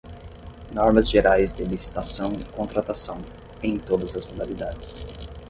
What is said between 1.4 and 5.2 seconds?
de licitação e contratação, em todas as modalidades